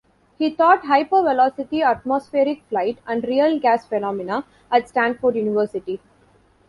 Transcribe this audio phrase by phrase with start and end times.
[0.39, 6.01] He taught Hypervelocity Atmospheric Flight and Real Gas Phenomena at Stanford University.